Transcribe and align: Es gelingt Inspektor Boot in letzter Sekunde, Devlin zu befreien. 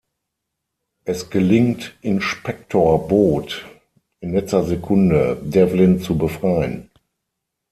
Es 1.05 1.29
gelingt 1.29 1.95
Inspektor 2.01 3.07
Boot 3.07 3.67
in 4.19 4.33
letzter 4.33 4.63
Sekunde, 4.63 5.37
Devlin 5.43 5.99
zu 6.01 6.17
befreien. 6.17 6.89